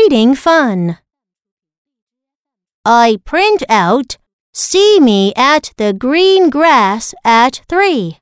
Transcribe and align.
reading 0.00 0.34
fun. 0.34 0.98
I 2.86 3.18
print 3.26 3.62
out 3.68 4.16
See 4.52 4.98
me 4.98 5.32
at 5.36 5.72
the 5.76 5.92
green 5.92 6.48
grass 6.48 7.14
at 7.22 7.60
three. 7.68 8.18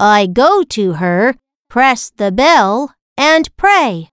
I 0.00 0.28
go 0.32 0.62
to 0.62 0.92
her, 0.94 1.34
press 1.68 2.10
the 2.16 2.30
bell, 2.30 2.94
and 3.16 3.44
pray. 3.56 4.10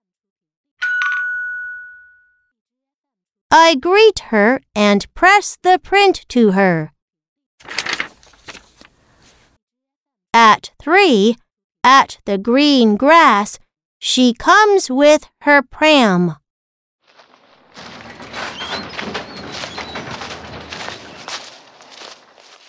I 3.52 3.76
greet 3.76 4.20
her 4.32 4.60
and 4.74 5.06
press 5.14 5.58
the 5.62 5.80
print 5.80 6.26
to 6.30 6.52
her. 6.52 6.95
At 10.36 10.72
three, 10.78 11.38
at 11.82 12.18
the 12.26 12.38
green 12.38 12.98
grass, 12.98 13.58
she 14.00 14.34
comes 14.34 14.92
with 14.92 15.30
her 15.44 15.62
pram. 15.62 16.36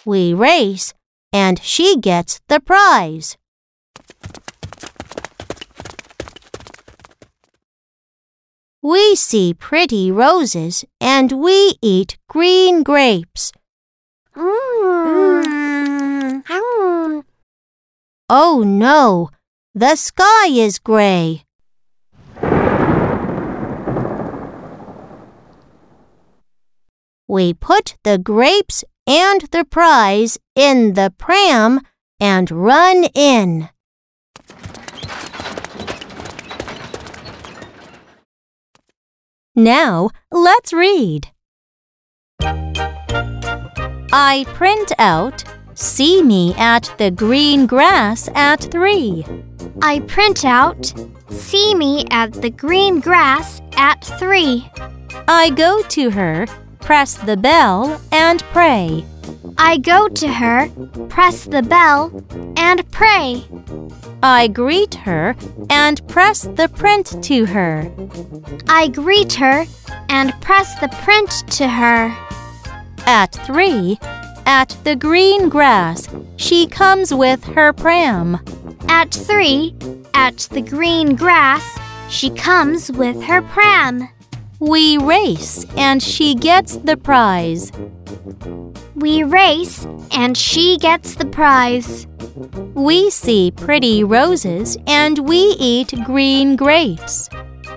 We 0.05 0.33
race, 0.33 0.95
and 1.33 1.61
she 1.61 1.97
gets 1.97 2.41
the 2.47 2.61
prize. 2.61 3.37
We 8.81 9.17
see 9.17 9.53
pretty 9.53 10.13
roses, 10.13 10.85
and 11.01 11.33
we 11.33 11.75
eat 11.83 12.17
green 12.29 12.85
grapes. 12.85 13.51
Mm. 14.37 15.43
Mm. 15.43 16.43
Mm. 16.45 17.26
Oh 18.29 18.65
no, 18.67 19.31
the 19.73 19.95
sky 19.95 20.49
is 20.49 20.81
gray. 20.81 21.45
We 27.29 27.55
put 27.55 27.97
the 28.03 28.19
grapes 28.19 28.83
and 29.07 29.43
the 29.53 29.65
prize 29.65 30.39
in 30.57 30.95
the 30.95 31.15
pram 31.17 31.81
and 32.19 32.51
run 32.51 33.05
in. 33.15 33.69
Now 39.55 40.11
let's 40.33 40.73
read. 40.73 41.29
I 44.13 44.45
print 44.49 44.91
out 44.99 45.45
See 45.77 46.23
me 46.23 46.53
at 46.57 46.93
the 46.99 47.11
green 47.11 47.67
grass 47.67 48.29
at 48.35 48.61
three. 48.61 49.25
I 49.81 50.01
print 50.01 50.45
out 50.45 50.93
See 51.31 51.75
me 51.75 52.05
at 52.11 52.33
the 52.33 52.51
green 52.51 52.99
grass 53.01 53.61
at 53.77 54.03
three. 54.19 54.69
I 55.29 55.51
go 55.51 55.83
to 55.83 56.11
her, 56.11 56.47
press 56.81 57.15
the 57.15 57.37
bell, 57.37 58.01
and 58.11 58.43
pray. 58.53 59.05
I 59.59 59.77
go 59.79 60.09
to 60.09 60.29
her, 60.29 60.69
press 61.09 61.45
the 61.45 61.63
bell, 61.63 62.11
and 62.57 62.91
pray. 62.91 63.45
I 64.23 64.49
greet 64.49 64.95
her 64.95 65.37
and 65.69 66.07
press 66.09 66.43
the 66.43 66.69
print 66.69 67.23
to 67.25 67.45
her. 67.47 67.91
I 68.69 68.89
greet 68.89 69.35
her 69.35 69.67
and 70.09 70.33
press 70.41 70.79
the 70.81 70.89
print 71.03 71.31
to 71.53 71.69
her. 71.69 72.17
At 73.07 73.35
three, 73.47 73.99
at 74.47 74.77
the 74.85 74.95
green 74.95 75.49
grass, 75.49 76.09
she 76.37 76.67
comes 76.69 77.13
with 77.13 77.43
her 77.45 77.73
pram. 77.73 78.39
At 78.89 79.13
three, 79.13 79.75
at 80.15 80.39
the 80.53 80.63
green 80.63 81.17
grass, 81.17 81.79
she 82.09 82.31
comes 82.31 82.91
with 82.93 83.21
her 83.25 83.43
pram. 83.43 84.09
We 84.61 84.97
race 84.99 85.67
and 85.77 86.03
she 86.03 86.35
gets 86.35 86.77
the 86.77 86.97
prize. 86.97 87.73
We 88.95 89.25
race 89.25 89.85
and 90.13 90.37
she 90.37 90.79
gets 90.79 91.17
the 91.17 91.27
prize. 91.27 92.07
We 92.75 93.11
see 93.11 93.51
pretty 93.51 94.05
roses 94.05 94.79
and 94.87 95.29
we 95.29 95.57
eat 95.59 95.93
green 96.05 96.57
grapes. 96.57 97.29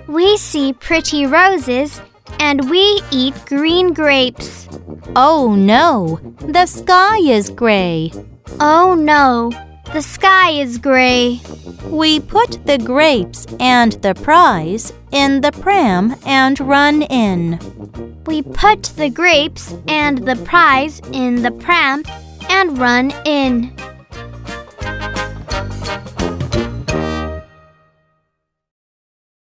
We 0.06 0.36
see 0.36 0.72
pretty 0.72 1.26
roses 1.26 2.00
and 2.38 2.70
we 2.70 3.02
eat 3.10 3.34
green 3.46 3.92
grapes. 3.92 4.68
Oh 5.16 5.56
no, 5.56 6.20
the 6.38 6.66
sky 6.66 7.18
is 7.18 7.50
gray. 7.50 8.12
Oh 8.60 8.94
no, 8.94 9.50
the 9.92 10.02
sky 10.02 10.50
is 10.50 10.78
gray. 10.78 11.40
We 11.86 12.20
put 12.20 12.64
the 12.64 12.78
grapes 12.78 13.44
and 13.58 13.92
the 14.02 14.14
prize 14.14 14.92
in 15.10 15.40
the 15.40 15.50
pram 15.50 16.14
and 16.24 16.60
run 16.60 17.02
in. 17.02 17.58
We 18.26 18.42
put 18.42 18.84
the 18.84 19.10
grapes 19.10 19.74
and 19.88 20.18
the 20.18 20.36
prize 20.36 21.00
in 21.12 21.42
the 21.42 21.50
pram 21.50 22.04
and 22.48 22.78
run 22.78 23.12
in. 23.24 23.74